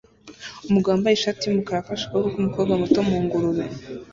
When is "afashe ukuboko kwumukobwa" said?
1.81-2.73